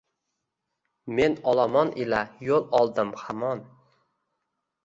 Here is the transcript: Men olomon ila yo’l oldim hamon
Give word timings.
Men 1.19 1.35
olomon 1.51 1.93
ila 2.05 2.23
yo’l 2.47 2.65
oldim 2.81 3.15
hamon 3.27 3.63